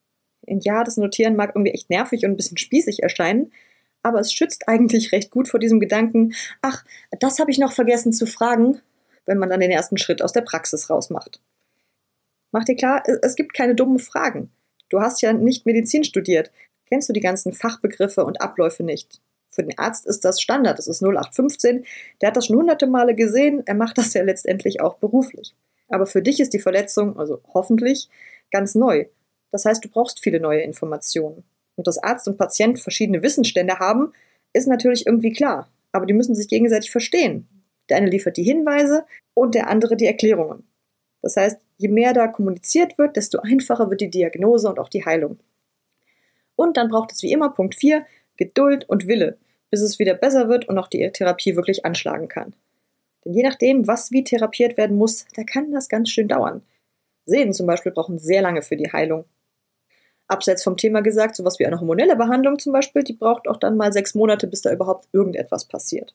Und 0.43 0.65
ja, 0.65 0.83
das 0.83 0.97
Notieren 0.97 1.37
mag 1.37 1.53
irgendwie 1.55 1.73
echt 1.73 1.91
nervig 1.91 2.25
und 2.25 2.33
ein 2.33 2.37
bisschen 2.37 2.59
spießig 2.59 3.03
erscheinen, 3.03 3.53
aber 4.03 4.19
es 4.19 4.33
schützt 4.33 4.69
eigentlich 4.69 5.13
recht 5.13 5.31
gut 5.31 5.49
vor 5.49 5.61
diesem 5.61 5.79
Gedanken, 5.79 6.35
ach, 6.63 6.85
das 7.21 7.39
habe 7.39 7.51
ich 7.51 7.59
noch 7.59 7.73
vergessen 7.73 8.13
zu 8.13 8.27
fragen, 8.27 8.81
wenn 9.27 9.39
man 9.39 9.51
dann 9.51 9.61
den 9.61 9.71
ersten 9.71 9.99
Schritt 9.99 10.23
aus 10.23 10.33
der 10.33 10.41
Praxis 10.41 10.91
rausmacht. 10.91 11.41
Mach 12.51 12.65
dir 12.65 12.77
klar, 12.77 13.05
es 13.23 13.37
gibt 13.37 13.55
keine 13.55 13.75
dummen 13.75 13.99
Fragen. 13.99 14.51
Du 14.89 15.01
hast 15.01 15.23
ja 15.23 15.33
nicht 15.33 15.67
Medizin 15.67 16.03
studiert. 16.03 16.51
Kennst 16.89 17.09
du 17.09 17.13
die 17.13 17.21
ganzen 17.21 17.53
Fachbegriffe 17.53 18.25
und 18.25 18.41
Abläufe 18.41 18.83
nicht? 18.83 19.21
Für 19.51 19.63
den 19.63 19.77
Arzt 19.79 20.07
ist 20.07 20.25
das 20.25 20.41
Standard, 20.41 20.79
das 20.79 20.87
ist 20.87 21.03
0815. 21.03 21.85
Der 22.21 22.29
hat 22.29 22.37
das 22.37 22.47
schon 22.47 22.57
hunderte 22.57 22.87
Male 22.87 23.15
gesehen, 23.15 23.63
er 23.67 23.75
macht 23.75 23.99
das 23.99 24.15
ja 24.15 24.23
letztendlich 24.23 24.81
auch 24.81 24.95
beruflich. 24.95 25.55
Aber 25.89 26.07
für 26.07 26.23
dich 26.23 26.41
ist 26.41 26.53
die 26.53 26.61
Verletzung, 26.61 27.19
also 27.19 27.41
hoffentlich, 27.53 28.09
ganz 28.51 28.75
neu. 28.75 29.07
Das 29.51 29.65
heißt, 29.65 29.85
du 29.85 29.89
brauchst 29.89 30.23
viele 30.23 30.41
neue 30.41 30.61
Informationen. 30.61 31.45
Und 31.77 31.87
dass 31.87 31.99
Arzt 31.99 32.29
und 32.29 32.39
Patient 32.39 32.79
verschiedene 32.79 33.23
Wissensstände 33.23 33.79
haben, 33.79 34.13
ist 34.53 34.69
natürlich 34.69 35.07
irgendwie 35.07 35.33
klar. 35.33 35.69
Aber 35.93 36.07
die 36.07 36.15
müssen 36.15 36.35
sich 36.35 36.49
gegenseitig 36.49 36.91
verstehen. 36.91 37.49
Der 37.89 37.97
eine 37.97 38.09
liefert 38.09 38.37
die 38.37 38.45
Hinweise 38.45 39.05
und 39.35 39.55
der 39.55 39.69
andere 39.69 39.97
die 39.97 40.07
Erklärungen. 40.07 40.65
Das 41.23 41.37
heißt, 41.37 41.61
je 41.77 41.89
mehr 41.89 42.13
da 42.13 42.29
kommuniziert 42.29 42.99
wird, 42.99 43.17
desto 43.17 43.41
einfacher 43.41 43.91
wird 43.91 44.01
die 44.01 44.11
Diagnose 44.11 44.69
und 44.69 44.79
auch 44.79 44.89
die 44.89 45.05
Heilung. 45.05 45.41
Und 46.55 46.77
dann 46.77 46.89
braucht 46.89 47.13
es 47.13 47.23
wie 47.23 47.33
immer 47.33 47.51
Punkt 47.51 47.75
4, 47.75 48.07
Geduld 48.41 48.89
und 48.89 49.07
Wille, 49.07 49.37
bis 49.71 49.83
es 49.83 49.99
wieder 49.99 50.15
besser 50.15 50.49
wird 50.49 50.67
und 50.67 50.79
auch 50.79 50.89
die 50.89 51.07
Therapie 51.13 51.57
wirklich 51.57 51.85
anschlagen 51.85 52.27
kann. 52.27 52.55
Denn 53.23 53.35
je 53.35 53.43
nachdem, 53.43 53.87
was 53.87 54.13
wie 54.13 54.25
therapiert 54.25 54.79
werden 54.79 54.97
muss, 54.97 55.27
da 55.37 55.45
kann 55.45 55.73
das 55.73 55.91
ganz 55.91 56.09
schön 56.09 56.27
dauern. 56.27 56.63
Sehnen 57.27 57.53
zum 57.53 57.67
Beispiel 57.67 57.93
brauchen 57.93 58.19
sehr 58.19 58.41
lange 58.41 58.63
für 58.63 58.77
die 58.77 58.91
Heilung. 58.91 59.27
Abseits 60.27 60.65
vom 60.65 60.79
Thema 60.79 61.03
gesagt, 61.03 61.37
sowas 61.37 61.59
wie 61.59 61.67
eine 61.67 61.81
hormonelle 61.81 62.17
Behandlung 62.17 62.59
zum 62.59 62.73
Beispiel, 62.73 63.03
die 63.03 63.13
braucht 63.13 63.47
auch 63.47 63.59
dann 63.59 63.77
mal 63.77 63.93
sechs 63.93 64.15
Monate, 64.15 64.47
bis 64.47 64.63
da 64.63 64.73
überhaupt 64.73 65.07
irgendetwas 65.13 65.67
passiert. 65.67 66.15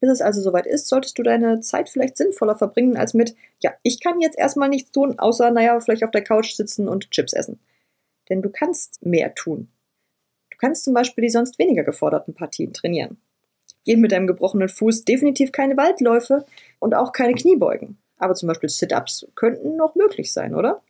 Bis 0.00 0.10
es 0.10 0.20
also 0.20 0.42
soweit 0.42 0.66
ist, 0.66 0.88
solltest 0.88 1.18
du 1.18 1.22
deine 1.22 1.60
Zeit 1.60 1.88
vielleicht 1.88 2.18
sinnvoller 2.18 2.56
verbringen 2.56 2.98
als 2.98 3.14
mit, 3.14 3.34
ja, 3.60 3.72
ich 3.82 4.00
kann 4.00 4.20
jetzt 4.20 4.38
erstmal 4.38 4.68
nichts 4.68 4.92
tun, 4.92 5.18
außer, 5.18 5.50
naja, 5.50 5.80
vielleicht 5.80 6.04
auf 6.04 6.10
der 6.10 6.24
Couch 6.24 6.52
sitzen 6.52 6.86
und 6.86 7.10
Chips 7.10 7.32
essen. 7.32 7.60
Denn 8.28 8.42
du 8.42 8.50
kannst 8.50 9.04
mehr 9.06 9.34
tun 9.34 9.68
kannst 10.60 10.84
zum 10.84 10.94
Beispiel 10.94 11.22
die 11.22 11.30
sonst 11.30 11.58
weniger 11.58 11.84
geforderten 11.84 12.34
Partien 12.34 12.72
trainieren. 12.72 13.18
Gehen 13.84 14.00
mit 14.00 14.12
deinem 14.12 14.26
gebrochenen 14.26 14.68
Fuß 14.68 15.04
definitiv 15.04 15.52
keine 15.52 15.76
Waldläufe 15.76 16.44
und 16.78 16.94
auch 16.94 17.12
keine 17.12 17.34
Kniebeugen. 17.34 17.98
Aber 18.18 18.34
zum 18.34 18.48
Beispiel 18.48 18.68
Sit-Ups 18.68 19.26
könnten 19.34 19.76
noch 19.76 19.94
möglich 19.94 20.32
sein, 20.32 20.54
oder? 20.54 20.82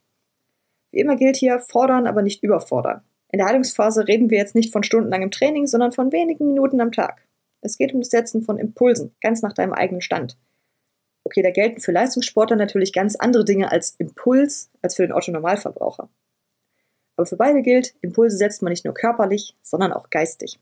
Wie 0.91 0.99
immer 0.99 1.17
gilt 1.17 1.37
hier, 1.37 1.61
fordern, 1.61 2.07
aber 2.07 2.23
nicht 2.23 2.43
überfordern. 2.43 3.03
In 3.31 3.39
der 3.39 3.47
Heilungsphase 3.47 4.09
reden 4.09 4.29
wir 4.29 4.39
jetzt 4.39 4.57
nicht 4.57 4.73
von 4.73 4.83
stundenlangem 4.83 5.31
Training, 5.31 5.69
sondern 5.69 5.93
von 5.93 6.11
wenigen 6.11 6.49
Minuten 6.49 6.81
am 6.81 6.91
Tag. 6.91 7.23
Es 7.61 7.79
geht 7.79 7.95
um 7.95 8.01
das 8.01 8.11
Setzen 8.11 8.43
von 8.43 8.59
Impulsen, 8.59 9.15
ganz 9.21 9.43
nach 9.43 9.53
deinem 9.53 9.73
eigenen 9.73 10.01
Stand. 10.01 10.37
Okay, 11.23 11.43
da 11.43 11.51
gelten 11.51 11.81
für 11.81 11.93
Leistungssportler 11.93 12.57
natürlich 12.57 12.93
ganz 12.93 13.15
andere 13.15 13.45
Dinge 13.45 13.71
als 13.71 13.95
Impuls 13.99 14.71
als 14.83 14.97
für 14.97 15.03
den 15.03 15.13
Otto-Normalverbraucher. 15.13 16.09
Aber 17.21 17.27
für 17.27 17.37
beide 17.37 17.61
gilt, 17.61 17.93
Impulse 18.01 18.39
setzt 18.39 18.63
man 18.63 18.71
nicht 18.71 18.87
nur 18.87 18.95
körperlich, 18.95 19.55
sondern 19.63 19.93
auch 19.93 20.09
geistig. 20.09 20.59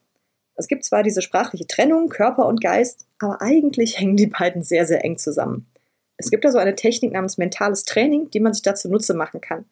Es 0.57 0.67
gibt 0.67 0.85
zwar 0.85 1.05
diese 1.05 1.23
sprachliche 1.23 1.69
Trennung, 1.69 2.09
Körper 2.09 2.47
und 2.47 2.61
Geist, 2.61 3.07
aber 3.21 3.41
eigentlich 3.41 3.97
hängen 4.01 4.17
die 4.17 4.27
beiden 4.27 4.65
sehr, 4.65 4.85
sehr 4.85 5.05
eng 5.05 5.19
zusammen. 5.19 5.69
Es 6.17 6.33
gibt 6.33 6.45
also 6.45 6.59
eine 6.59 6.75
Technik 6.75 7.13
namens 7.13 7.39
mentales 7.39 7.85
Training, 7.85 8.29
die 8.31 8.41
man 8.41 8.55
sich 8.55 8.65
dazu 8.65 8.89
Nutze 8.89 9.15
machen 9.15 9.41
kann. 9.41 9.67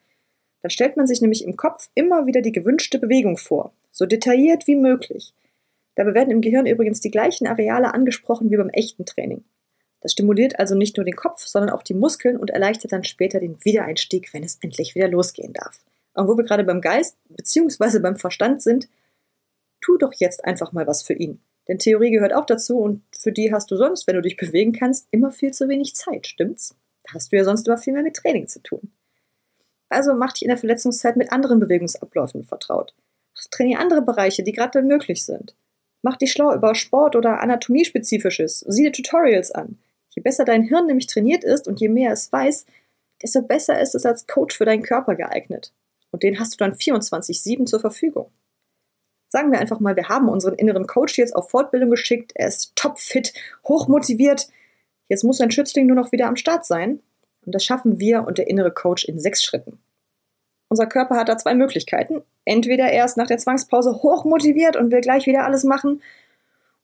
Dann 0.63 0.71
stellt 0.71 0.97
man 0.97 1.09
sich 1.09 1.21
nämlich 1.21 1.45
im 1.45 1.57
Kopf 1.57 1.91
immer 1.97 2.27
wieder 2.27 2.41
die 2.41 2.53
gewünschte 2.53 3.01
Bewegung 3.01 3.37
vor, 3.37 3.73
so 3.91 4.07
detailliert 4.07 4.69
wie 4.69 4.77
möglich. 4.77 5.35
Dabei 5.97 6.15
werden 6.15 6.31
im 6.31 6.41
Gehirn 6.41 6.67
übrigens 6.67 7.01
die 7.01 7.11
gleichen 7.11 7.49
Areale 7.49 7.95
angesprochen 7.95 8.49
wie 8.53 8.59
beim 8.59 8.71
echten 8.71 9.07
Training. 9.07 9.43
Das 10.03 10.13
stimuliert 10.13 10.61
also 10.61 10.77
nicht 10.77 10.97
nur 10.99 11.05
den 11.05 11.17
Kopf, 11.17 11.49
sondern 11.49 11.71
auch 11.71 11.83
die 11.83 11.95
Muskeln 11.95 12.37
und 12.37 12.51
erleichtert 12.51 12.93
dann 12.93 13.03
später 13.03 13.41
den 13.41 13.57
Wiedereinstieg, 13.65 14.33
wenn 14.33 14.45
es 14.45 14.59
endlich 14.63 14.95
wieder 14.95 15.09
losgehen 15.09 15.53
darf. 15.53 15.81
Und 16.17 16.29
wo 16.29 16.37
wir 16.37 16.45
gerade 16.45 16.65
beim 16.65 16.81
Geist 16.81 17.17
bzw. 17.29 17.99
beim 17.99 18.17
Verstand 18.17 18.63
sind, 18.63 18.89
tu 19.81 19.99
doch 19.99 20.13
jetzt 20.15 20.45
einfach 20.45 20.73
mal 20.73 20.87
was 20.87 21.03
für 21.03 21.13
ihn. 21.13 21.41
Denn 21.69 21.79
Theorie 21.79 22.11
gehört 22.11 22.33
auch 22.33 22.47
dazu 22.47 22.79
und 22.79 23.03
für 23.19 23.33
die 23.33 23.53
hast 23.53 23.71
du 23.71 23.77
sonst, 23.77 24.07
wenn 24.07 24.15
du 24.15 24.23
dich 24.23 24.37
bewegen 24.37 24.73
kannst, 24.73 25.09
immer 25.11 25.31
viel 25.31 25.53
zu 25.53 25.69
wenig 25.69 25.95
Zeit, 25.95 26.27
stimmt's? 26.27 26.75
Da 27.05 27.15
hast 27.15 27.33
du 27.33 27.37
ja 27.37 27.45
sonst 27.45 27.67
immer 27.67 27.79
viel 27.79 27.93
mehr 27.93 28.03
mit 28.03 28.17
Training 28.17 28.49
zu 28.49 28.61
tun. 28.61 28.93
Also 29.89 30.15
mach 30.15 30.33
dich 30.33 30.43
in 30.43 30.49
der 30.49 30.59
Verletzungszeit 30.59 31.17
mit 31.17 31.33
anderen 31.33 31.61
Bewegungsabläufen 31.61 32.45
vertraut. 32.45 32.95
Trainiere 33.51 33.81
andere 33.81 34.03
Bereiche, 34.03 34.43
die 34.43 34.53
gerade 34.53 34.83
möglich 34.83 35.25
sind. 35.25 35.55
Mach 36.03 36.17
dich 36.17 36.33
schlau 36.33 36.55
über 36.55 36.75
Sport 36.75 37.15
oder 37.15 37.41
Anatomiespezifisches. 37.41 38.65
Sieh 38.69 38.85
dir 38.85 38.93
Tutorials 38.93 39.53
an. 39.53 39.79
Je 40.11 40.23
besser 40.23 40.45
dein 40.45 40.63
Hirn 40.63 40.87
nämlich 40.87 41.07
trainiert 41.07 41.45
ist 41.45 41.69
und 41.69 41.81
je 41.81 41.89
mehr 41.89 42.13
es 42.13 42.33
weiß, 42.33 42.67
desto 43.23 43.43
besser 43.43 43.81
ist 43.81 43.95
es 43.95 44.07
als 44.07 44.27
Coach 44.27 44.57
für 44.57 44.65
deinen 44.65 44.83
Körper 44.83 45.15
geeignet. 45.15 45.73
Und 46.11 46.23
den 46.23 46.39
hast 46.39 46.55
du 46.55 46.57
dann 46.59 46.75
24-7 46.75 47.67
zur 47.67 47.81
Verfügung. 47.81 48.31
Sagen 49.29 49.51
wir 49.53 49.59
einfach 49.59 49.81
mal, 49.81 49.97
wir 49.97 50.09
haben 50.09 50.29
unseren 50.29 50.55
inneren 50.55 50.87
Coach 50.87 51.19
jetzt 51.19 51.35
auf 51.35 51.51
Fortbildung 51.51 51.91
geschickt, 51.91 52.33
er 52.35 52.49
ist 52.49 52.75
topfit, 52.77 53.35
hochmotiviert. 53.67 54.49
Jetzt 55.09 55.25
muss 55.25 55.39
sein 55.39 55.51
Schützling 55.51 55.87
nur 55.87 55.97
noch 55.97 56.13
wieder 56.13 56.27
am 56.27 56.37
Start 56.37 56.65
sein. 56.65 57.01
Und 57.45 57.55
das 57.55 57.65
schaffen 57.65 58.01
wir 58.01 58.27
und 58.27 58.39
der 58.39 58.49
innere 58.49 58.73
Coach 58.73 59.05
in 59.05 59.21
sechs 59.21 59.43
Schritten. 59.43 59.79
Unser 60.69 60.87
Körper 60.87 61.17
hat 61.17 61.29
da 61.29 61.39
zwei 61.39 61.55
Möglichkeiten. 61.55 62.23
Entweder 62.45 62.87
er 62.87 63.05
ist 63.05 63.17
nach 63.17 63.29
der 63.29 63.39
Zwangspause 63.39 64.03
hochmotiviert 64.03 64.77
und 64.77 64.91
will 64.91 65.01
gleich 65.01 65.27
wieder 65.27 65.45
alles 65.45 65.65
machen, 65.65 66.01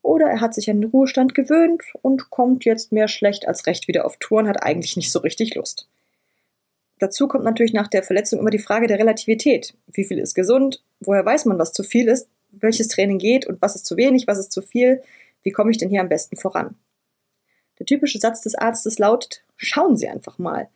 oder 0.03 0.27
er 0.27 0.41
hat 0.41 0.53
sich 0.53 0.69
an 0.69 0.81
den 0.81 0.89
Ruhestand 0.91 1.33
gewöhnt 1.33 1.81
und 2.01 2.29
kommt 2.29 2.65
jetzt 2.65 2.91
mehr 2.91 3.07
schlecht 3.07 3.47
als 3.47 3.65
recht 3.65 3.87
wieder 3.87 4.05
auf 4.05 4.17
Tour 4.17 4.39
und 4.39 4.49
hat 4.49 4.61
eigentlich 4.61 4.97
nicht 4.97 5.11
so 5.11 5.19
richtig 5.19 5.55
Lust. 5.55 5.87
Dazu 7.03 7.27
kommt 7.27 7.43
natürlich 7.43 7.73
nach 7.73 7.89
der 7.89 8.01
Verletzung 8.01 8.39
immer 8.39 8.49
die 8.49 8.59
Frage 8.59 8.87
der 8.87 8.97
Relativität. 8.97 9.73
Wie 9.87 10.05
viel 10.05 10.19
ist 10.19 10.35
gesund? 10.35 10.81
Woher 11.01 11.25
weiß 11.25 11.43
man, 11.43 11.59
was 11.59 11.73
zu 11.73 11.83
viel 11.83 12.07
ist? 12.07 12.29
Welches 12.51 12.87
Training 12.87 13.17
geht 13.17 13.45
und 13.45 13.61
was 13.61 13.75
ist 13.75 13.85
zu 13.85 13.97
wenig, 13.97 14.25
was 14.25 14.39
ist 14.39 14.53
zu 14.53 14.61
viel? 14.61 15.01
Wie 15.41 15.51
komme 15.51 15.69
ich 15.69 15.77
denn 15.77 15.89
hier 15.89 15.99
am 15.99 16.07
besten 16.07 16.37
voran? 16.37 16.75
Der 17.77 17.85
typische 17.85 18.19
Satz 18.19 18.39
des 18.39 18.55
Arztes 18.55 18.99
lautet, 18.99 19.43
schauen 19.57 19.97
Sie 19.97 20.07
einfach 20.07 20.37
mal. 20.37 20.69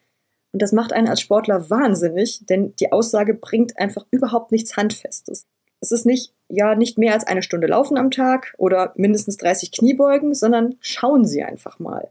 Und 0.51 0.61
das 0.61 0.73
macht 0.73 0.91
einen 0.91 1.07
als 1.07 1.21
Sportler 1.21 1.69
wahnsinnig, 1.69 2.45
denn 2.45 2.75
die 2.75 2.91
Aussage 2.91 3.33
bringt 3.33 3.79
einfach 3.79 4.05
überhaupt 4.11 4.51
nichts 4.51 4.75
Handfestes. 4.75 5.45
Es 5.79 5.93
ist 5.93 6.05
nicht, 6.05 6.33
ja, 6.49 6.75
nicht 6.75 6.97
mehr 6.97 7.13
als 7.13 7.25
eine 7.25 7.41
Stunde 7.41 7.67
laufen 7.67 7.97
am 7.97 8.11
Tag 8.11 8.53
oder 8.57 8.91
mindestens 8.97 9.37
30 9.37 9.71
Kniebeugen, 9.71 10.33
sondern 10.33 10.75
schauen 10.81 11.23
Sie 11.23 11.41
einfach 11.41 11.79
mal. 11.79 12.09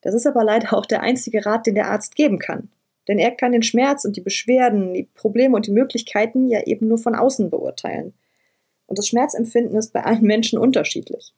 Das 0.00 0.14
ist 0.14 0.26
aber 0.26 0.42
leider 0.42 0.76
auch 0.76 0.84
der 0.84 1.02
einzige 1.02 1.46
Rat, 1.46 1.68
den 1.68 1.76
der 1.76 1.92
Arzt 1.92 2.16
geben 2.16 2.40
kann. 2.40 2.70
Denn 3.08 3.18
er 3.18 3.32
kann 3.32 3.52
den 3.52 3.62
Schmerz 3.62 4.04
und 4.04 4.16
die 4.16 4.20
Beschwerden, 4.20 4.94
die 4.94 5.08
Probleme 5.14 5.56
und 5.56 5.66
die 5.66 5.72
Möglichkeiten 5.72 6.48
ja 6.48 6.62
eben 6.64 6.88
nur 6.88 6.98
von 6.98 7.14
außen 7.14 7.50
beurteilen. 7.50 8.14
Und 8.86 8.98
das 8.98 9.08
Schmerzempfinden 9.08 9.76
ist 9.76 9.92
bei 9.92 10.04
allen 10.04 10.22
Menschen 10.22 10.58
unterschiedlich. 10.58 11.34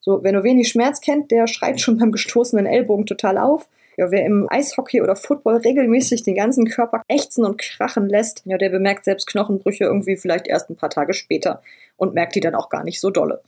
So, 0.00 0.22
wer 0.22 0.32
nur 0.32 0.44
wenig 0.44 0.68
Schmerz 0.68 1.00
kennt, 1.00 1.30
der 1.30 1.46
schreit 1.46 1.80
schon 1.80 1.98
beim 1.98 2.12
gestoßenen 2.12 2.66
Ellbogen 2.66 3.06
total 3.06 3.38
auf. 3.38 3.68
Ja, 3.96 4.10
wer 4.10 4.26
im 4.26 4.46
Eishockey 4.50 5.00
oder 5.00 5.16
Football 5.16 5.56
regelmäßig 5.56 6.22
den 6.22 6.34
ganzen 6.34 6.66
Körper 6.66 7.02
ächzen 7.08 7.44
und 7.44 7.58
krachen 7.58 8.08
lässt, 8.08 8.42
ja, 8.44 8.58
der 8.58 8.68
bemerkt 8.68 9.04
selbst 9.04 9.26
Knochenbrüche 9.26 9.84
irgendwie 9.84 10.16
vielleicht 10.16 10.46
erst 10.46 10.68
ein 10.68 10.76
paar 10.76 10.90
Tage 10.90 11.14
später 11.14 11.62
und 11.96 12.14
merkt 12.14 12.34
die 12.34 12.40
dann 12.40 12.54
auch 12.54 12.68
gar 12.68 12.84
nicht 12.84 13.00
so 13.00 13.10
dolle. 13.10 13.42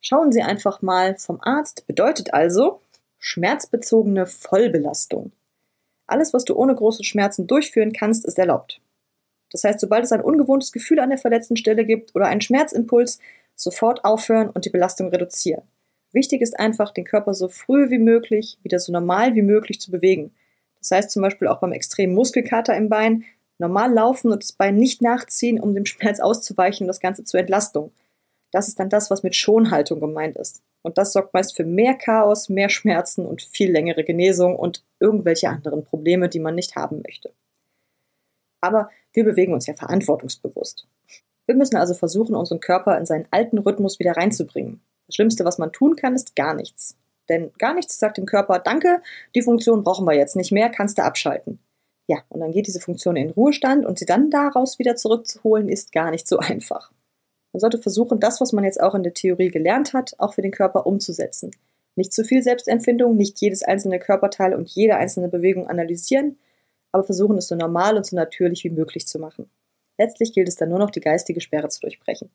Schauen 0.00 0.32
Sie 0.32 0.42
einfach 0.42 0.82
mal 0.82 1.16
vom 1.16 1.40
Arzt 1.40 1.86
bedeutet 1.86 2.34
also 2.34 2.80
schmerzbezogene 3.18 4.26
Vollbelastung. 4.26 5.32
Alles, 6.08 6.34
was 6.34 6.44
du 6.44 6.56
ohne 6.56 6.74
große 6.74 7.04
Schmerzen 7.04 7.46
durchführen 7.46 7.92
kannst, 7.92 8.26
ist 8.26 8.38
erlaubt. 8.38 8.80
Das 9.52 9.62
heißt, 9.64 9.78
sobald 9.78 10.04
es 10.04 10.12
ein 10.12 10.20
ungewohntes 10.20 10.72
Gefühl 10.72 10.98
an 10.98 11.10
der 11.10 11.18
verletzten 11.18 11.56
Stelle 11.56 11.84
gibt 11.84 12.14
oder 12.14 12.26
einen 12.26 12.40
Schmerzimpuls, 12.40 13.20
sofort 13.54 14.04
aufhören 14.04 14.50
und 14.50 14.64
die 14.64 14.70
Belastung 14.70 15.08
reduzieren. 15.08 15.62
Wichtig 16.12 16.40
ist 16.40 16.58
einfach, 16.58 16.92
den 16.92 17.04
Körper 17.04 17.34
so 17.34 17.48
früh 17.48 17.90
wie 17.90 17.98
möglich 17.98 18.58
wieder 18.62 18.78
so 18.78 18.92
normal 18.92 19.34
wie 19.34 19.42
möglich 19.42 19.80
zu 19.80 19.90
bewegen. 19.90 20.32
Das 20.80 20.90
heißt 20.90 21.10
zum 21.10 21.22
Beispiel 21.22 21.48
auch 21.48 21.60
beim 21.60 21.72
extremen 21.72 22.14
Muskelkater 22.14 22.74
im 22.76 22.88
Bein, 22.88 23.24
normal 23.58 23.92
laufen 23.92 24.32
und 24.32 24.42
das 24.42 24.52
Bein 24.52 24.76
nicht 24.76 25.02
nachziehen, 25.02 25.60
um 25.60 25.74
dem 25.74 25.84
Schmerz 25.84 26.20
auszuweichen 26.20 26.84
und 26.84 26.88
das 26.88 27.00
Ganze 27.00 27.24
zur 27.24 27.40
Entlastung. 27.40 27.92
Das 28.50 28.68
ist 28.68 28.78
dann 28.78 28.88
das, 28.88 29.10
was 29.10 29.22
mit 29.22 29.34
Schonhaltung 29.34 30.00
gemeint 30.00 30.36
ist. 30.36 30.62
Und 30.82 30.96
das 30.96 31.12
sorgt 31.12 31.34
meist 31.34 31.56
für 31.56 31.64
mehr 31.64 31.94
Chaos, 31.94 32.48
mehr 32.48 32.68
Schmerzen 32.68 33.26
und 33.26 33.42
viel 33.42 33.70
längere 33.70 34.04
Genesung 34.04 34.56
und 34.56 34.84
irgendwelche 35.00 35.48
anderen 35.48 35.84
Probleme, 35.84 36.28
die 36.28 36.40
man 36.40 36.54
nicht 36.54 36.76
haben 36.76 37.02
möchte. 37.02 37.32
Aber 38.60 38.90
wir 39.12 39.24
bewegen 39.24 39.52
uns 39.52 39.66
ja 39.66 39.74
verantwortungsbewusst. 39.74 40.88
Wir 41.46 41.54
müssen 41.54 41.76
also 41.76 41.94
versuchen, 41.94 42.34
unseren 42.34 42.60
Körper 42.60 42.98
in 42.98 43.06
seinen 43.06 43.26
alten 43.30 43.58
Rhythmus 43.58 43.98
wieder 43.98 44.12
reinzubringen. 44.12 44.80
Das 45.06 45.16
Schlimmste, 45.16 45.44
was 45.44 45.58
man 45.58 45.72
tun 45.72 45.96
kann, 45.96 46.14
ist 46.14 46.36
gar 46.36 46.54
nichts. 46.54 46.96
Denn 47.28 47.52
gar 47.58 47.74
nichts 47.74 47.98
sagt 47.98 48.16
dem 48.16 48.26
Körper, 48.26 48.58
danke, 48.58 49.02
die 49.34 49.42
Funktion 49.42 49.82
brauchen 49.82 50.06
wir 50.06 50.14
jetzt 50.14 50.36
nicht 50.36 50.52
mehr, 50.52 50.70
kannst 50.70 50.98
du 50.98 51.02
abschalten. 51.02 51.58
Ja, 52.06 52.22
und 52.30 52.40
dann 52.40 52.52
geht 52.52 52.66
diese 52.66 52.80
Funktion 52.80 53.16
in 53.16 53.30
Ruhestand 53.30 53.84
und 53.84 53.98
sie 53.98 54.06
dann 54.06 54.30
daraus 54.30 54.78
wieder 54.78 54.96
zurückzuholen, 54.96 55.68
ist 55.68 55.92
gar 55.92 56.10
nicht 56.10 56.26
so 56.26 56.38
einfach. 56.38 56.90
Man 57.52 57.60
sollte 57.60 57.78
versuchen, 57.78 58.20
das, 58.20 58.40
was 58.40 58.52
man 58.52 58.64
jetzt 58.64 58.80
auch 58.80 58.94
in 58.94 59.02
der 59.02 59.14
Theorie 59.14 59.48
gelernt 59.48 59.92
hat, 59.92 60.14
auch 60.18 60.34
für 60.34 60.42
den 60.42 60.52
Körper 60.52 60.86
umzusetzen. 60.86 61.50
Nicht 61.96 62.12
zu 62.12 62.22
viel 62.24 62.42
Selbstempfindung, 62.42 63.16
nicht 63.16 63.40
jedes 63.40 63.62
einzelne 63.62 63.98
Körperteil 63.98 64.54
und 64.54 64.68
jede 64.68 64.96
einzelne 64.96 65.28
Bewegung 65.28 65.66
analysieren, 65.66 66.38
aber 66.92 67.04
versuchen 67.04 67.38
es 67.38 67.48
so 67.48 67.56
normal 67.56 67.96
und 67.96 68.06
so 68.06 68.16
natürlich 68.16 68.64
wie 68.64 68.70
möglich 68.70 69.06
zu 69.06 69.18
machen. 69.18 69.50
Letztlich 69.98 70.32
gilt 70.32 70.48
es 70.48 70.56
dann 70.56 70.68
nur 70.68 70.78
noch, 70.78 70.90
die 70.90 71.00
geistige 71.00 71.40
Sperre 71.40 71.68
zu 71.68 71.80
durchbrechen. 71.80 72.30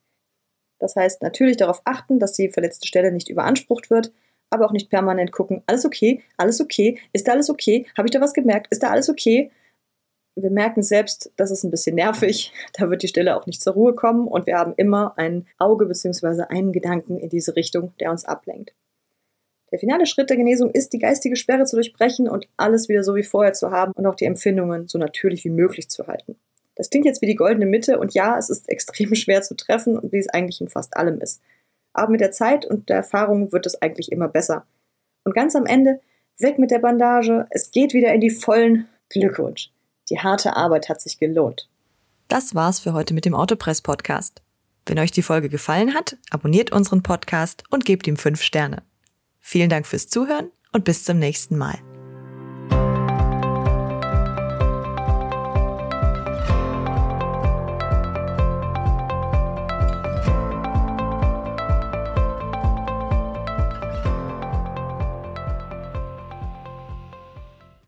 Das 0.79 0.96
heißt, 0.96 1.22
natürlich 1.22 1.58
darauf 1.58 1.82
achten, 1.86 2.20
dass 2.20 2.34
die 2.34 2.50
verletzte 2.50 2.88
Stelle 2.88 3.12
nicht 3.12 3.29
überansprucht 3.29 3.89
wird, 3.89 4.12
aber 4.50 4.65
auch 4.65 4.72
nicht 4.72 4.89
permanent 4.89 5.32
gucken, 5.32 5.63
alles 5.65 5.86
okay, 5.86 6.22
alles 6.38 6.60
okay, 6.60 7.00
ist 7.13 7.27
da 7.27 7.32
alles 7.32 7.50
okay, 7.50 7.88
habe 7.98 8.08
ich 8.08 8.12
da 8.12 8.20
was 8.20 8.34
gemerkt, 8.34 8.67
ist 8.70 8.84
da 8.84 8.89
alles 8.89 9.10
okay? 9.10 9.50
Wir 10.35 10.49
merken 10.49 10.81
selbst, 10.81 11.31
das 11.35 11.51
ist 11.51 11.63
ein 11.63 11.71
bisschen 11.71 11.95
nervig, 11.95 12.51
da 12.73 12.89
wird 12.89 13.03
die 13.03 13.07
Stelle 13.07 13.37
auch 13.37 13.45
nicht 13.45 13.61
zur 13.61 13.73
Ruhe 13.73 13.93
kommen 13.93 14.27
und 14.27 14.47
wir 14.47 14.57
haben 14.57 14.73
immer 14.77 15.13
ein 15.17 15.45
Auge 15.59 15.85
bzw. 15.85 16.43
einen 16.49 16.71
Gedanken 16.71 17.19
in 17.19 17.29
diese 17.29 17.55
Richtung, 17.55 17.93
der 17.99 18.09
uns 18.09 18.25
ablenkt. 18.25 18.73
Der 19.73 19.79
finale 19.79 20.05
Schritt 20.05 20.29
der 20.29 20.37
Genesung 20.37 20.69
ist, 20.69 20.93
die 20.93 20.99
geistige 20.99 21.35
Sperre 21.35 21.65
zu 21.65 21.75
durchbrechen 21.75 22.29
und 22.29 22.47
alles 22.57 22.89
wieder 22.89 23.03
so 23.03 23.15
wie 23.15 23.23
vorher 23.23 23.53
zu 23.53 23.71
haben 23.71 23.91
und 23.93 24.05
auch 24.05 24.13
die 24.13 24.25
Empfindungen 24.25 24.87
so 24.87 24.99
natürlich 24.99 25.43
wie 25.45 25.49
möglich 25.49 25.89
zu 25.89 26.05
halten. 26.05 26.35
Das 26.75 26.91
klingt 26.91 27.05
jetzt 27.05 27.23
wie 27.23 27.27
die 27.27 27.35
goldene 27.35 27.65
Mitte 27.65 27.97
und 27.97 28.13
ja, 28.13 28.37
es 28.37 28.51
ist 28.51 28.69
extrem 28.69 29.15
schwer 29.15 29.41
zu 29.41 29.55
treffen 29.55 29.97
und 29.97 30.11
wie 30.11 30.19
es 30.19 30.29
eigentlich 30.29 30.61
in 30.61 30.69
fast 30.69 30.95
allem 30.95 31.19
ist. 31.21 31.41
Aber 31.91 32.11
mit 32.11 32.21
der 32.21 32.31
Zeit 32.31 32.67
und 32.67 32.89
der 32.89 32.97
Erfahrung 32.97 33.51
wird 33.51 33.65
es 33.65 33.81
eigentlich 33.81 34.11
immer 34.11 34.27
besser. 34.27 34.67
Und 35.23 35.33
ganz 35.33 35.55
am 35.55 35.65
Ende, 35.65 36.01
weg 36.37 36.59
mit 36.59 36.69
der 36.69 36.79
Bandage, 36.79 37.47
es 37.49 37.71
geht 37.71 37.93
wieder 37.95 38.13
in 38.13 38.21
die 38.21 38.29
vollen 38.29 38.87
Glückwunsch. 39.09 39.73
Die 40.13 40.20
harte 40.20 40.55
Arbeit 40.55 40.89
hat 40.89 41.01
sich 41.01 41.17
gelohnt. 41.17 41.67
Das 42.27 42.53
war's 42.53 42.79
für 42.79 42.93
heute 42.93 43.15
mit 43.15 43.25
dem 43.25 43.34
Autopress 43.34 43.82
Podcast. 43.82 44.43
Wenn 44.86 45.00
euch 45.00 45.10
die 45.10 45.24
Folge 45.24 45.50
gefallen 45.50 45.96
hat, 45.96 46.17
abonniert 46.29 46.72
unseren 46.72 47.01
Podcast 47.01 47.63
und 47.72 47.84
gebt 47.84 48.05
ihm 48.05 48.15
fünf 48.15 48.43
Sterne. 48.43 48.84
Vielen 49.39 49.72
Dank 49.72 49.88
fürs 49.88 50.10
Zuhören 50.10 50.51
und 50.72 50.84
bis 50.84 51.03
zum 51.03 51.17
nächsten 51.17 51.58
Mal. 51.58 51.79